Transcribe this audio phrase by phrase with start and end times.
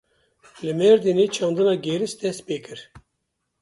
[0.63, 2.79] Li Mêrdînê çandina gêris dest pê kir.